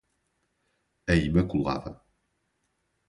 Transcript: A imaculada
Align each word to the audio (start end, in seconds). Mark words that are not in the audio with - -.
A 1.05 1.13
imaculada 1.27 1.91